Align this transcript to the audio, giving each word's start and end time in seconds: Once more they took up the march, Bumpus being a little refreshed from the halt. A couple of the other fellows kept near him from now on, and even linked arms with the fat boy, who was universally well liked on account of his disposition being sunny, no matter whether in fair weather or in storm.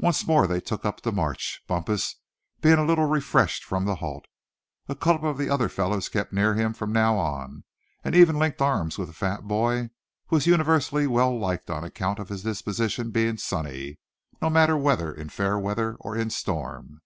Once 0.00 0.26
more 0.26 0.46
they 0.46 0.60
took 0.60 0.84
up 0.84 1.00
the 1.00 1.10
march, 1.10 1.62
Bumpus 1.66 2.16
being 2.60 2.76
a 2.78 2.84
little 2.84 3.06
refreshed 3.06 3.64
from 3.64 3.86
the 3.86 3.94
halt. 3.94 4.26
A 4.86 4.94
couple 4.94 5.30
of 5.30 5.38
the 5.38 5.48
other 5.48 5.70
fellows 5.70 6.10
kept 6.10 6.30
near 6.34 6.52
him 6.52 6.74
from 6.74 6.92
now 6.92 7.16
on, 7.16 7.64
and 8.04 8.14
even 8.14 8.38
linked 8.38 8.60
arms 8.60 8.98
with 8.98 9.08
the 9.08 9.14
fat 9.14 9.44
boy, 9.48 9.88
who 10.26 10.36
was 10.36 10.46
universally 10.46 11.06
well 11.06 11.38
liked 11.38 11.70
on 11.70 11.84
account 11.84 12.18
of 12.18 12.28
his 12.28 12.42
disposition 12.42 13.12
being 13.12 13.38
sunny, 13.38 13.98
no 14.42 14.50
matter 14.50 14.76
whether 14.76 15.10
in 15.10 15.30
fair 15.30 15.58
weather 15.58 15.96
or 16.00 16.14
in 16.14 16.28
storm. 16.28 17.00